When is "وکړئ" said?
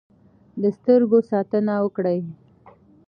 1.83-2.19